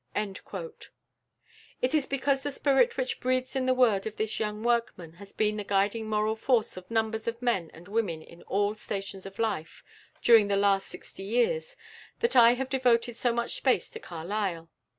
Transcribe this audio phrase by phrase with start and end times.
[0.15, 5.31] It is because the spirit which breathes in the words of this young workman has
[5.31, 9.37] been the guiding moral force of numbers of men and women in all stations of
[9.37, 9.83] life,
[10.23, 11.75] during the last sixty years,
[12.19, 14.69] that I have devoted so much space to Carlyle.